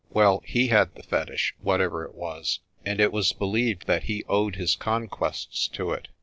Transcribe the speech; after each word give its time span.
Well, 0.09 0.41
he 0.43 0.69
had 0.69 0.95
the 0.95 1.03
fetich, 1.03 1.53
whatever 1.61 2.03
it 2.03 2.15
was, 2.15 2.61
and 2.83 2.99
it 2.99 3.11
was 3.11 3.33
believed 3.33 3.85
that 3.85 4.05
he 4.05 4.23
owed 4.27 4.55
his 4.55 4.75
conquests 4.75 5.67
to 5.73 5.91
it. 5.91 6.07